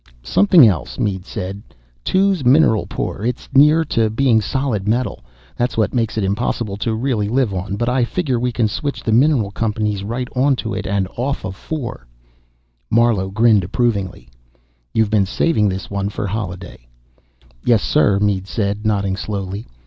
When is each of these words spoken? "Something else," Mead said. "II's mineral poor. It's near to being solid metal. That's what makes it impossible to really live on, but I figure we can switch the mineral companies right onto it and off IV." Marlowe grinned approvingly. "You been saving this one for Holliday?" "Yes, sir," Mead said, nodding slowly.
"Something 0.23 0.65
else," 0.67 0.97
Mead 0.97 1.27
said. 1.27 1.61
"II's 2.11 2.43
mineral 2.43 2.87
poor. 2.87 3.23
It's 3.23 3.47
near 3.53 3.85
to 3.93 4.09
being 4.09 4.41
solid 4.41 4.87
metal. 4.87 5.23
That's 5.55 5.77
what 5.77 5.93
makes 5.93 6.17
it 6.17 6.23
impossible 6.23 6.75
to 6.77 6.95
really 6.95 7.29
live 7.29 7.53
on, 7.53 7.75
but 7.75 7.87
I 7.87 8.03
figure 8.03 8.39
we 8.39 8.51
can 8.51 8.67
switch 8.67 9.03
the 9.03 9.11
mineral 9.11 9.51
companies 9.51 10.03
right 10.03 10.27
onto 10.35 10.73
it 10.73 10.87
and 10.87 11.07
off 11.17 11.45
IV." 11.45 11.71
Marlowe 12.89 13.29
grinned 13.29 13.63
approvingly. 13.63 14.27
"You 14.91 15.05
been 15.05 15.27
saving 15.27 15.69
this 15.69 15.91
one 15.91 16.09
for 16.09 16.25
Holliday?" 16.25 16.87
"Yes, 17.63 17.83
sir," 17.83 18.17
Mead 18.19 18.47
said, 18.47 18.87
nodding 18.87 19.15
slowly. 19.15 19.67